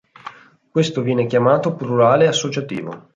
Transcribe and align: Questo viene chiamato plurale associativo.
Questo 0.71 1.03
viene 1.03 1.27
chiamato 1.27 1.75
plurale 1.75 2.25
associativo. 2.25 3.09